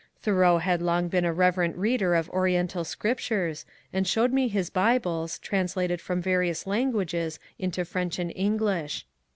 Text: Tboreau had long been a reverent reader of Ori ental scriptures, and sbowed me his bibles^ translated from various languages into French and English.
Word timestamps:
Tboreau 0.23 0.59
had 0.59 0.81
long 0.81 1.09
been 1.09 1.25
a 1.25 1.31
reverent 1.31 1.77
reader 1.77 2.15
of 2.15 2.27
Ori 2.31 2.53
ental 2.55 2.83
scriptures, 2.83 3.67
and 3.93 4.03
sbowed 4.07 4.31
me 4.31 4.47
his 4.47 4.71
bibles^ 4.71 5.39
translated 5.39 6.01
from 6.01 6.23
various 6.23 6.65
languages 6.65 7.37
into 7.59 7.85
French 7.85 8.17
and 8.17 8.33
English. 8.35 9.05